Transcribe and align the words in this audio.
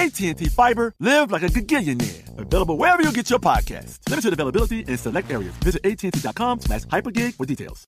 AT&T 0.00 0.46
Fiber, 0.46 0.94
live 0.98 1.30
like 1.30 1.42
a 1.42 1.48
gigillionaire. 1.48 2.38
Available 2.38 2.78
wherever 2.78 3.02
you 3.02 3.12
get 3.12 3.28
your 3.28 3.38
podcast. 3.38 3.98
Limited 4.08 4.32
availability 4.32 4.80
in 4.80 4.96
select 4.96 5.30
areas. 5.30 5.54
Visit 5.56 5.84
AT&T.com 5.84 6.60
slash 6.60 6.84
hypergig 6.84 7.34
for 7.34 7.44
details. 7.44 7.86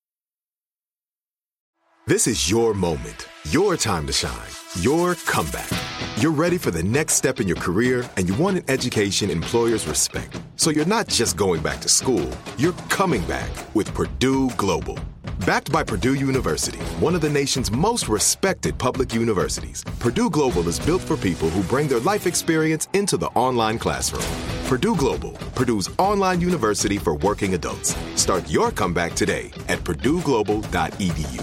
This 2.07 2.27
is 2.27 2.51
your 2.51 2.75
moment, 2.75 3.29
your 3.51 3.77
time 3.77 4.07
to 4.09 4.13
shine, 4.13 4.51
your 4.81 5.15
comeback. 5.15 5.71
You're 6.17 6.33
ready 6.33 6.59
for 6.59 6.71
the 6.71 6.83
next 6.83 7.15
step 7.15 7.41
in 7.41 7.47
your 7.47 7.57
career 7.57 8.05
and 8.17 8.29
you 8.29 8.35
want 8.35 8.59
an 8.59 8.65
education 8.69 9.31
employers 9.31 9.87
respect. 9.87 10.39
So 10.57 10.71
you're 10.71 10.85
not 10.85 11.07
just 11.07 11.37
going 11.37 11.63
back 11.63 11.81
to 11.81 11.89
school, 11.89 12.29
you're 12.59 12.75
coming 12.91 13.23
back 13.27 13.51
with 13.75 13.95
Purdue 13.95 14.51
Global. 14.57 14.99
Backed 15.45 15.73
by 15.73 15.83
Purdue 15.83 16.15
University, 16.15 16.79
one 17.01 17.17
of 17.17 17.21
the 17.21 17.29
nation's 17.29 17.73
most 17.73 18.07
respected 18.09 18.79
public 18.79 19.13
universities, 19.13 19.83
Purdue 19.99 20.31
Global 20.31 20.69
is 20.69 20.79
built 20.79 21.03
for 21.03 21.17
people 21.17 21.51
who 21.51 21.65
bring 21.65 21.89
their 21.89 21.99
life 21.99 22.29
experience 22.29 22.87
into 22.93 23.17
the 23.17 23.27
online 23.35 23.77
classroom. 23.77 24.23
Purdue 24.67 24.95
Global, 24.95 25.33
Purdue's 25.57 25.91
online 25.99 26.41
university 26.41 26.97
for 26.97 27.17
working 27.17 27.55
adults. 27.55 27.97
Start 28.15 28.49
your 28.49 28.71
comeback 28.71 29.15
today 29.15 29.51
at 29.67 29.81
purdueglobal.edu. 29.81 31.43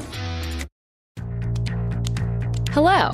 Hello. 2.72 3.12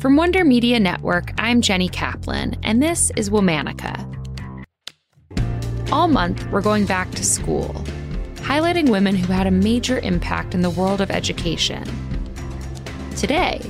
From 0.00 0.16
Wonder 0.16 0.44
Media 0.44 0.78
Network, 0.78 1.32
I'm 1.38 1.62
Jenny 1.62 1.88
Kaplan, 1.88 2.58
and 2.62 2.82
this 2.82 3.10
is 3.16 3.30
Womanica. 3.30 4.06
All 5.90 6.08
month, 6.08 6.46
we're 6.50 6.60
going 6.60 6.84
back 6.84 7.10
to 7.12 7.24
school, 7.24 7.74
highlighting 8.42 8.90
women 8.90 9.14
who 9.14 9.32
had 9.32 9.46
a 9.46 9.50
major 9.50 9.98
impact 10.00 10.54
in 10.54 10.62
the 10.62 10.70
world 10.70 11.00
of 11.00 11.10
education. 11.10 11.84
Today, 13.16 13.60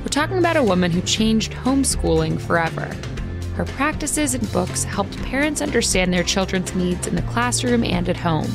we're 0.00 0.08
talking 0.08 0.38
about 0.38 0.56
a 0.56 0.62
woman 0.62 0.90
who 0.90 1.00
changed 1.02 1.52
homeschooling 1.52 2.40
forever. 2.40 2.94
Her 3.54 3.64
practices 3.64 4.34
and 4.34 4.52
books 4.52 4.84
helped 4.84 5.22
parents 5.24 5.60
understand 5.60 6.12
their 6.12 6.22
children's 6.22 6.74
needs 6.74 7.06
in 7.06 7.14
the 7.14 7.22
classroom 7.22 7.84
and 7.84 8.08
at 8.08 8.16
home. 8.16 8.50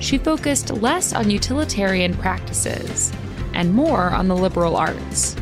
She 0.00 0.18
focused 0.18 0.70
less 0.70 1.12
on 1.12 1.30
utilitarian 1.30 2.14
practices 2.14 3.12
and 3.54 3.72
more 3.72 4.10
on 4.10 4.28
the 4.28 4.36
liberal 4.36 4.76
arts. 4.76 5.36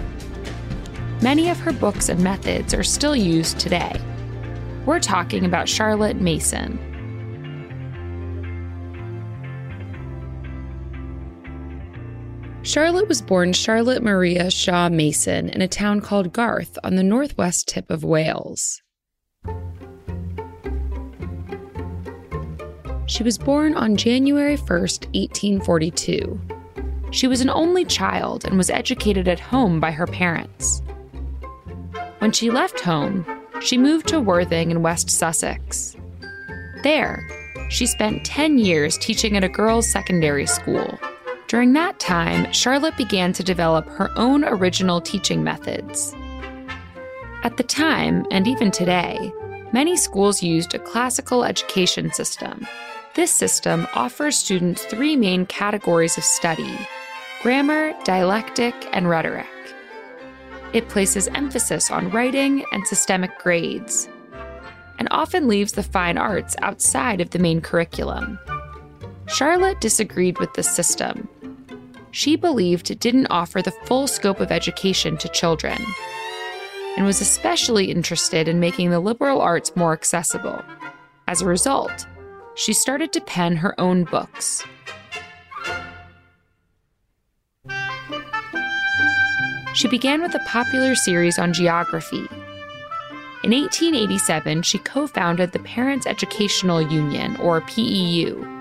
Many 1.23 1.51
of 1.51 1.59
her 1.61 1.73
books 1.73 2.09
and 2.09 2.23
methods 2.23 2.75
are 2.75 2.85
still 2.85 3.17
used 3.17 3.59
today. 3.59 4.01
We're 4.87 5.01
talking 5.01 5.45
about 5.45 5.69
Charlotte 5.69 6.21
Mason. 6.21 6.88
Charlotte 12.69 13.09
was 13.09 13.23
born 13.23 13.55
Charlotte 13.55 14.03
Maria 14.03 14.51
Shaw 14.51 14.91
Mason 14.91 15.49
in 15.49 15.63
a 15.63 15.67
town 15.67 16.03
called 16.03 16.35
Garth 16.35 16.79
on 16.85 16.97
the 16.97 17.03
northwest 17.03 17.67
tip 17.67 17.91
of 17.91 18.05
Wales. 18.05 18.83
She 23.07 23.23
was 23.23 23.39
born 23.39 23.73
on 23.75 23.97
January 23.97 24.59
1st, 24.59 25.07
1842. 25.15 26.39
She 27.11 27.27
was 27.27 27.41
an 27.41 27.49
only 27.49 27.87
child 27.87 28.45
and 28.45 28.59
was 28.59 28.69
educated 28.69 29.29
at 29.29 29.41
home 29.41 29.81
by 29.81 29.91
her 29.91 30.07
parents. 30.07 30.83
When 32.19 32.33
she 32.33 32.51
left 32.51 32.81
home, 32.81 33.25
she 33.63 33.79
moved 33.79 34.09
to 34.09 34.21
Worthing 34.21 34.71
in 34.71 34.83
West 34.83 35.09
Sussex. 35.09 35.97
There, 36.83 37.27
she 37.71 37.87
spent 37.87 38.27
10 38.27 38.59
years 38.59 38.99
teaching 38.99 39.39
at 39.39 39.45
a 39.45 39.49
girls' 39.49 39.91
secondary 39.91 40.45
school. 40.45 40.99
During 41.49 41.73
that 41.73 41.99
time, 41.99 42.53
Charlotte 42.53 42.99
began 42.99 43.33
to 43.33 43.43
develop 43.43 43.89
her 43.89 44.11
own 44.17 44.45
original 44.45 45.01
teaching 45.01 45.43
methods. 45.43 46.15
At 47.43 47.57
the 47.57 47.63
time, 47.63 48.27
and 48.31 48.47
even 48.47 48.71
today, 48.71 49.33
many 49.73 49.97
schools 49.97 50.43
used 50.43 50.75
a 50.75 50.79
classical 50.79 51.45
education 51.45 52.13
system. 52.13 52.67
This 53.15 53.31
system 53.31 53.89
offers 53.95 54.37
students 54.37 54.85
three 54.85 55.17
main 55.17 55.47
categories 55.47 56.19
of 56.19 56.25
study 56.25 56.77
grammar, 57.41 57.95
dialectic, 58.05 58.75
and 58.93 59.09
rhetoric. 59.09 59.47
It 60.75 60.91
places 60.91 61.29
emphasis 61.29 61.91
on 61.91 62.11
writing 62.11 62.63
and 62.73 62.87
systemic 62.87 63.39
grades, 63.39 64.07
and 64.99 65.09
often 65.11 65.49
leaves 65.49 65.73
the 65.73 65.83
fine 65.83 66.19
arts 66.19 66.57
outside 66.61 67.23
of 67.23 67.31
the 67.31 67.39
main 67.39 67.63
curriculum. 67.63 68.39
Charlotte 69.29 69.81
disagreed 69.81 70.39
with 70.39 70.53
this 70.55 70.69
system. 70.69 71.27
She 72.19 72.35
believed 72.35 72.99
didn't 72.99 73.29
offer 73.29 73.63
the 73.63 73.71
full 73.71 74.09
scope 74.09 74.41
of 74.41 74.51
education 74.51 75.17
to 75.19 75.29
children, 75.29 75.79
and 76.97 77.07
was 77.07 77.21
especially 77.21 77.93
interested 77.93 78.49
in 78.49 78.59
making 78.59 78.91
the 78.91 78.99
liberal 78.99 79.41
arts 79.41 79.77
more 79.77 79.93
accessible. 79.93 80.61
As 81.29 81.43
a 81.43 81.47
result, 81.47 82.09
she 82.57 82.73
started 82.73 83.13
to 83.13 83.21
pen 83.21 83.55
her 83.55 83.81
own 83.81 84.03
books, 84.03 84.65
She 89.75 89.87
began 89.87 90.21
with 90.21 90.35
a 90.35 90.41
popular 90.41 90.97
series 90.97 91.39
on 91.39 91.53
geography. 91.53 92.27
In 93.45 93.53
1887, 93.53 94.63
she 94.63 94.79
co 94.79 95.07
founded 95.07 95.53
the 95.53 95.61
Parents 95.61 96.05
Educational 96.05 96.83
Union, 96.83 97.37
or 97.37 97.61
PEU, 97.61 98.58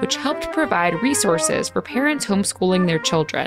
which 0.00 0.16
helped 0.16 0.52
provide 0.52 1.02
resources 1.02 1.68
for 1.68 1.82
parents 1.82 2.26
homeschooling 2.26 2.86
their 2.86 2.98
children. 2.98 3.46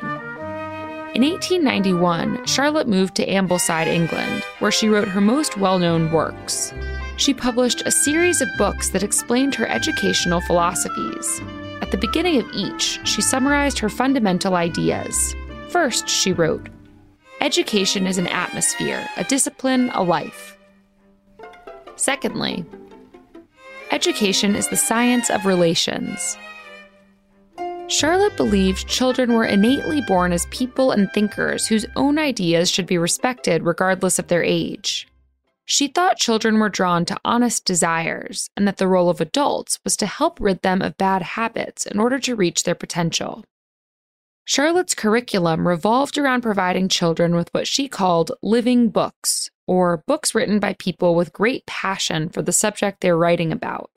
In 1.16 1.24
1891, 1.24 2.46
Charlotte 2.46 2.88
moved 2.88 3.16
to 3.16 3.26
Ambleside, 3.26 3.88
England, 3.88 4.44
where 4.60 4.72
she 4.72 4.90
wrote 4.90 5.08
her 5.08 5.22
most 5.22 5.58
well 5.58 5.80
known 5.80 6.12
works. 6.12 6.72
She 7.18 7.34
published 7.34 7.82
a 7.86 7.92
series 7.92 8.42
of 8.42 8.48
books 8.58 8.90
that 8.92 9.04
explained 9.04 9.56
her 9.56 9.68
educational 9.68 10.40
philosophies. 10.42 11.42
At 11.82 11.92
the 11.92 11.98
beginning 11.98 12.38
of 12.38 12.50
each, 12.54 13.00
she 13.06 13.22
summarized 13.22 13.80
her 13.80 13.90
fundamental 13.90 14.56
ideas. 14.56 15.36
First, 15.70 16.08
she 16.08 16.32
wrote, 16.32 16.70
Education 17.42 18.06
is 18.06 18.18
an 18.18 18.28
atmosphere, 18.28 19.08
a 19.18 19.24
discipline, 19.24 19.90
a 19.96 20.04
life. 20.04 20.58
Secondly, 21.96 22.66
education 23.92 24.56
is 24.56 24.68
the 24.68 24.76
science 24.76 25.30
of 25.30 25.46
relations. 25.46 26.38
Charlotte 27.88 28.38
believed 28.38 28.88
children 28.88 29.34
were 29.34 29.46
innately 29.46 30.02
born 30.02 30.32
as 30.32 30.46
people 30.52 30.92
and 30.92 31.12
thinkers 31.12 31.66
whose 31.66 31.88
own 31.96 32.20
ideas 32.20 32.70
should 32.70 32.86
be 32.86 33.00
respected 33.00 33.64
regardless 33.64 34.20
of 34.20 34.28
their 34.28 34.44
age. 34.44 35.08
She 35.66 35.88
thought 35.88 36.18
children 36.18 36.60
were 36.60 36.70
drawn 36.70 37.06
to 37.06 37.20
honest 37.24 37.66
desires, 37.66 38.50
and 38.56 38.68
that 38.68 38.78
the 38.78 38.88
role 38.88 39.10
of 39.10 39.22
adults 39.22 39.80
was 39.84 39.98
to 39.98 40.06
help 40.06 40.40
rid 40.40 40.62
them 40.62 40.82
of 40.82 40.98
bad 40.98 41.22
habits 41.22 41.86
in 41.86 42.00
order 42.00 42.20
to 42.20 42.36
reach 42.36 42.64
their 42.64 42.76
potential. 42.76 43.44
Charlotte's 44.46 44.96
curriculum 44.96 45.68
revolved 45.68 46.18
around 46.18 46.42
providing 46.42 46.90
children 46.90 47.36
with 47.36 47.50
what 47.54 47.68
she 47.68 47.88
called 47.88 48.32
living 48.42 48.90
books, 48.90 49.52
or 49.70 50.04
books 50.08 50.34
written 50.34 50.58
by 50.60 50.74
people 50.80 51.14
with 51.14 51.32
great 51.32 51.64
passion 51.68 52.28
for 52.28 52.42
the 52.42 52.52
subject 52.52 53.02
they're 53.02 53.16
writing 53.16 53.52
about. 53.52 53.92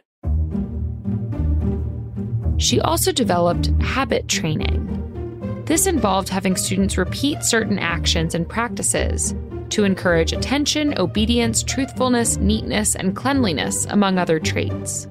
She 2.58 2.78
also 2.78 3.10
developed 3.10 3.68
habit 3.80 4.28
training. 4.28 5.64
This 5.64 5.86
involved 5.86 6.28
having 6.28 6.56
students 6.56 6.98
repeat 6.98 7.42
certain 7.42 7.78
actions 7.78 8.34
and 8.34 8.46
practices 8.46 9.34
to 9.70 9.84
encourage 9.84 10.34
attention, 10.34 10.92
obedience, 10.98 11.62
truthfulness, 11.62 12.36
neatness, 12.36 12.94
and 12.94 13.16
cleanliness, 13.16 13.86
among 13.86 14.18
other 14.18 14.38
traits. 14.38 15.08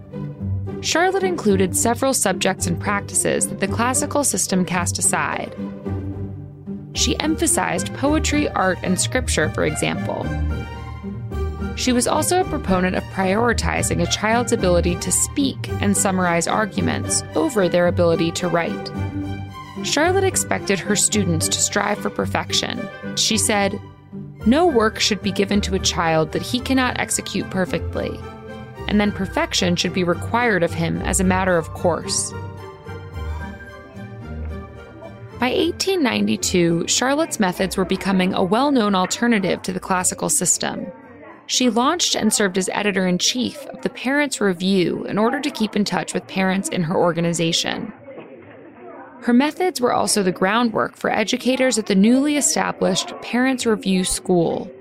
Charlotte 0.81 1.23
included 1.23 1.75
several 1.75 2.13
subjects 2.13 2.67
and 2.67 2.79
practices 2.79 3.47
that 3.47 3.59
the 3.59 3.67
classical 3.67 4.23
system 4.23 4.63
cast 4.63 4.99
aside. 4.99 5.55
She 6.93 7.19
emphasized 7.19 7.93
poetry, 7.95 8.49
art, 8.49 8.79
and 8.83 8.99
scripture, 8.99 9.49
for 9.49 9.65
example. 9.65 10.25
She 11.75 11.93
was 11.93 12.07
also 12.07 12.41
a 12.41 12.49
proponent 12.49 12.95
of 12.95 13.03
prioritizing 13.05 14.01
a 14.01 14.11
child's 14.11 14.51
ability 14.51 14.95
to 14.95 15.11
speak 15.11 15.69
and 15.81 15.95
summarize 15.95 16.47
arguments 16.47 17.23
over 17.35 17.69
their 17.69 17.87
ability 17.87 18.31
to 18.33 18.47
write. 18.47 18.91
Charlotte 19.83 20.23
expected 20.23 20.79
her 20.79 20.95
students 20.95 21.47
to 21.47 21.59
strive 21.59 21.97
for 21.97 22.09
perfection. 22.09 22.87
She 23.15 23.37
said, 23.37 23.81
No 24.45 24.67
work 24.67 24.99
should 24.99 25.23
be 25.23 25.31
given 25.31 25.61
to 25.61 25.75
a 25.75 25.79
child 25.79 26.33
that 26.33 26.41
he 26.41 26.59
cannot 26.59 26.99
execute 26.99 27.49
perfectly, 27.49 28.19
and 28.87 28.99
then 28.99 29.11
perfection 29.11 29.75
should 29.75 29.93
be 29.93 30.03
required 30.03 30.63
of 30.63 30.73
him 30.73 31.01
as 31.01 31.19
a 31.19 31.23
matter 31.23 31.57
of 31.57 31.69
course. 31.69 32.31
By 35.41 35.47
1892, 35.47 36.87
Charlotte's 36.87 37.39
methods 37.39 37.75
were 37.75 37.83
becoming 37.83 38.31
a 38.31 38.43
well 38.43 38.69
known 38.69 38.93
alternative 38.93 39.63
to 39.63 39.73
the 39.73 39.79
classical 39.79 40.29
system. 40.29 40.85
She 41.47 41.71
launched 41.71 42.13
and 42.13 42.31
served 42.31 42.59
as 42.59 42.69
editor 42.69 43.07
in 43.07 43.17
chief 43.17 43.57
of 43.65 43.81
the 43.81 43.89
Parents' 43.89 44.39
Review 44.39 45.03
in 45.05 45.17
order 45.17 45.41
to 45.41 45.49
keep 45.49 45.75
in 45.75 45.83
touch 45.83 46.13
with 46.13 46.27
parents 46.27 46.69
in 46.69 46.83
her 46.83 46.95
organization. 46.95 47.91
Her 49.21 49.33
methods 49.33 49.81
were 49.81 49.93
also 49.93 50.21
the 50.21 50.31
groundwork 50.31 50.95
for 50.95 51.09
educators 51.09 51.79
at 51.79 51.87
the 51.87 51.95
newly 51.95 52.37
established 52.37 53.19
Parents' 53.23 53.65
Review 53.65 54.03
School. 54.03 54.71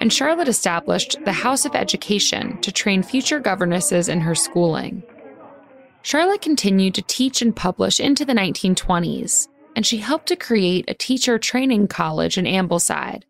And 0.00 0.10
Charlotte 0.10 0.48
established 0.48 1.22
the 1.26 1.32
House 1.32 1.66
of 1.66 1.74
Education 1.74 2.58
to 2.62 2.72
train 2.72 3.02
future 3.02 3.38
governesses 3.38 4.08
in 4.08 4.22
her 4.22 4.34
schooling. 4.34 5.02
Charlotte 6.02 6.40
continued 6.40 6.94
to 6.94 7.02
teach 7.02 7.42
and 7.42 7.54
publish 7.54 8.00
into 8.00 8.24
the 8.24 8.32
1920s, 8.32 9.48
and 9.76 9.86
she 9.86 9.98
helped 9.98 10.26
to 10.28 10.36
create 10.36 10.84
a 10.88 10.94
teacher 10.94 11.38
training 11.38 11.88
college 11.88 12.38
in 12.38 12.46
Ambleside. 12.46 13.24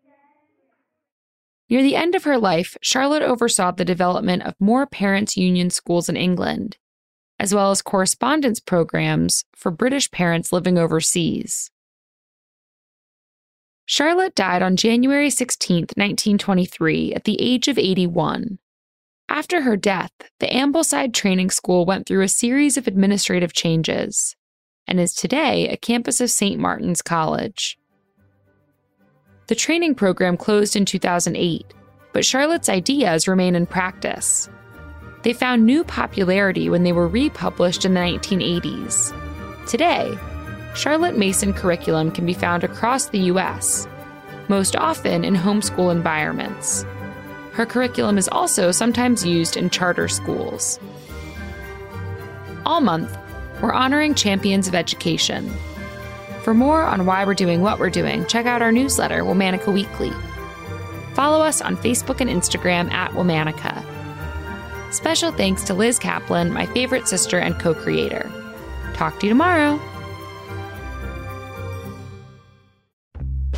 Near 1.69 1.83
the 1.83 1.95
end 1.95 2.15
of 2.15 2.23
her 2.23 2.37
life, 2.37 2.77
Charlotte 2.81 3.23
oversaw 3.23 3.71
the 3.71 3.85
development 3.85 4.43
of 4.43 4.59
more 4.59 4.85
parents' 4.85 5.37
union 5.37 5.69
schools 5.69 6.09
in 6.09 6.17
England, 6.17 6.77
as 7.39 7.53
well 7.53 7.71
as 7.71 7.81
correspondence 7.81 8.59
programs 8.59 9.45
for 9.55 9.71
British 9.71 10.11
parents 10.11 10.51
living 10.51 10.77
overseas. 10.77 11.71
Charlotte 13.85 14.35
died 14.35 14.61
on 14.61 14.77
January 14.77 15.29
16, 15.29 15.81
1923, 15.95 17.13
at 17.13 17.25
the 17.25 17.41
age 17.41 17.67
of 17.67 17.77
81. 17.77 18.59
After 19.31 19.61
her 19.61 19.77
death, 19.77 20.11
the 20.41 20.47
Ambleside 20.47 21.13
Training 21.13 21.51
School 21.51 21.85
went 21.85 22.05
through 22.05 22.21
a 22.21 22.27
series 22.27 22.75
of 22.75 22.85
administrative 22.85 23.53
changes 23.53 24.35
and 24.87 24.99
is 24.99 25.13
today 25.13 25.69
a 25.69 25.77
campus 25.77 26.19
of 26.19 26.29
St. 26.29 26.59
Martin's 26.59 27.01
College. 27.01 27.79
The 29.47 29.55
training 29.55 29.95
program 29.95 30.35
closed 30.35 30.75
in 30.75 30.83
2008, 30.83 31.65
but 32.11 32.25
Charlotte's 32.25 32.67
ideas 32.67 33.25
remain 33.25 33.55
in 33.55 33.65
practice. 33.67 34.49
They 35.23 35.31
found 35.31 35.65
new 35.65 35.85
popularity 35.85 36.69
when 36.69 36.83
they 36.83 36.91
were 36.91 37.07
republished 37.07 37.85
in 37.85 37.93
the 37.93 38.01
1980s. 38.01 39.15
Today, 39.65 40.13
Charlotte 40.75 41.17
Mason 41.17 41.53
curriculum 41.53 42.11
can 42.11 42.25
be 42.25 42.33
found 42.33 42.65
across 42.65 43.07
the 43.07 43.19
U.S., 43.19 43.87
most 44.49 44.75
often 44.75 45.23
in 45.23 45.35
homeschool 45.35 45.89
environments. 45.89 46.85
Her 47.61 47.67
curriculum 47.67 48.17
is 48.17 48.27
also 48.27 48.71
sometimes 48.71 49.23
used 49.23 49.55
in 49.55 49.69
charter 49.69 50.07
schools. 50.07 50.79
All 52.65 52.81
month, 52.81 53.15
we're 53.61 53.71
honoring 53.71 54.15
champions 54.15 54.67
of 54.67 54.73
education. 54.73 55.47
For 56.41 56.55
more 56.55 56.81
on 56.81 57.05
why 57.05 57.23
we're 57.23 57.35
doing 57.35 57.61
what 57.61 57.77
we're 57.77 57.91
doing, 57.91 58.25
check 58.25 58.47
out 58.47 58.63
our 58.63 58.71
newsletter, 58.71 59.21
Womanica 59.21 59.71
Weekly. 59.71 60.09
Follow 61.13 61.45
us 61.45 61.61
on 61.61 61.77
Facebook 61.77 62.19
and 62.19 62.31
Instagram 62.31 62.91
at 62.91 63.11
Womanica. 63.11 63.85
Special 64.91 65.31
thanks 65.31 65.61
to 65.65 65.75
Liz 65.75 65.99
Kaplan, 65.99 66.51
my 66.51 66.65
favorite 66.65 67.07
sister 67.07 67.37
and 67.37 67.59
co 67.59 67.75
creator. 67.75 68.27
Talk 68.95 69.19
to 69.19 69.27
you 69.27 69.29
tomorrow. 69.29 69.79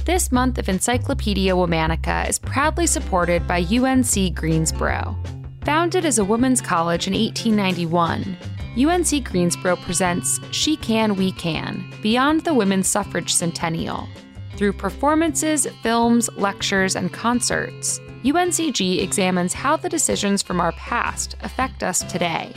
This 0.05 0.31
month 0.33 0.57
of 0.57 0.67
Encyclopedia 0.67 1.53
Womanica 1.53 2.27
is 2.27 2.38
proudly 2.38 2.88
supported 2.88 3.47
by 3.47 3.61
UNC 3.61 4.35
Greensboro. 4.35 5.15
Founded 5.63 6.03
as 6.03 6.19
a 6.19 6.25
women's 6.25 6.59
college 6.59 7.07
in 7.07 7.13
1891, 7.13 8.35
UNC 8.77 9.23
Greensboro 9.23 9.77
presents 9.77 10.41
She 10.51 10.75
Can, 10.75 11.15
We 11.15 11.31
Can 11.31 11.85
Beyond 12.01 12.41
the 12.41 12.53
Women's 12.53 12.89
Suffrage 12.89 13.33
Centennial. 13.33 14.09
Through 14.57 14.73
performances, 14.73 15.67
films, 15.81 16.29
lectures, 16.35 16.97
and 16.97 17.13
concerts, 17.13 18.01
UNCG 18.25 19.01
examines 19.01 19.53
how 19.53 19.77
the 19.77 19.88
decisions 19.88 20.41
from 20.41 20.59
our 20.59 20.73
past 20.73 21.38
affect 21.44 21.81
us 21.81 22.03
today. 22.11 22.51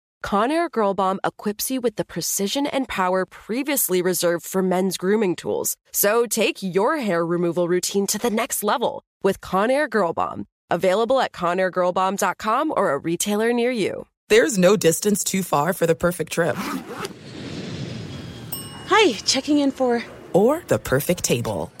Conair 0.23 0.69
Girl 0.71 0.93
Bomb 0.93 1.19
equips 1.23 1.71
you 1.71 1.81
with 1.81 1.95
the 1.95 2.05
precision 2.05 2.67
and 2.67 2.87
power 2.87 3.25
previously 3.25 4.01
reserved 4.01 4.45
for 4.45 4.61
men's 4.61 4.97
grooming 4.97 5.35
tools. 5.35 5.75
So 5.91 6.25
take 6.25 6.61
your 6.61 6.97
hair 6.97 7.25
removal 7.25 7.67
routine 7.67 8.07
to 8.07 8.17
the 8.17 8.29
next 8.29 8.63
level 8.63 9.03
with 9.23 9.41
Conair 9.41 9.89
Girl 9.89 10.13
Bomb. 10.13 10.45
Available 10.69 11.19
at 11.19 11.33
ConairGirlBomb.com 11.33 12.73
or 12.77 12.91
a 12.91 12.97
retailer 12.97 13.51
near 13.51 13.71
you. 13.71 14.07
There's 14.29 14.57
no 14.57 14.77
distance 14.77 15.23
too 15.23 15.43
far 15.43 15.73
for 15.73 15.85
the 15.85 15.95
perfect 15.95 16.31
trip. 16.31 16.55
Hi, 18.87 19.13
checking 19.25 19.57
in 19.57 19.71
for. 19.71 20.03
Or 20.31 20.63
the 20.67 20.79
perfect 20.79 21.23
table. 21.25 21.71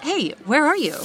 Hey, 0.00 0.30
where 0.46 0.66
are 0.66 0.76
you? 0.76 0.96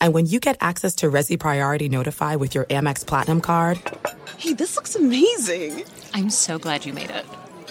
Coming! 0.00 0.06
And 0.08 0.14
when 0.14 0.26
you 0.26 0.40
get 0.40 0.56
access 0.60 0.96
to 0.96 1.10
Resy 1.10 1.38
Priority 1.38 1.88
Notify 1.88 2.36
with 2.36 2.54
your 2.54 2.64
Amex 2.64 3.06
Platinum 3.06 3.40
card. 3.40 3.80
Hey, 4.38 4.54
this 4.54 4.76
looks 4.76 4.94
amazing! 4.94 5.84
I'm 6.12 6.30
so 6.30 6.58
glad 6.58 6.84
you 6.86 6.92
made 6.92 7.10
it. 7.10 7.24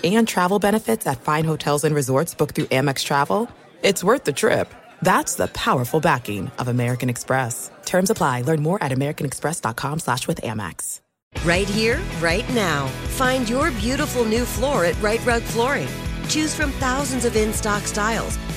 And 0.03 0.27
travel 0.27 0.59
benefits 0.59 1.07
at 1.07 1.21
fine 1.21 1.45
hotels 1.45 1.83
and 1.83 1.95
resorts 1.95 2.35
booked 2.35 2.55
through 2.55 2.65
Amex 2.65 3.03
Travel. 3.03 3.49
It's 3.83 4.03
worth 4.03 4.23
the 4.25 4.33
trip. 4.33 4.73
That's 5.01 5.35
the 5.35 5.47
powerful 5.47 5.99
backing 5.99 6.51
of 6.59 6.67
American 6.69 7.09
Express. 7.09 7.71
Terms 7.85 8.09
apply. 8.09 8.41
Learn 8.41 8.61
more 8.61 8.81
at 8.83 8.91
americanexpress.com 8.91 9.99
slash 9.99 10.27
with 10.27 10.41
Amex. 10.41 11.01
Right 11.45 11.67
here, 11.67 11.99
right 12.21 12.47
now. 12.53 12.87
Find 13.17 13.49
your 13.49 13.71
beautiful 13.71 14.23
new 14.23 14.45
floor 14.45 14.85
at 14.85 15.01
Rite 15.01 15.25
Rug 15.25 15.41
Flooring. 15.41 15.89
Choose 16.29 16.55
from 16.55 16.71
thousands 16.73 17.25
of 17.25 17.35
in-stock 17.35 17.83
styles, 17.83 18.37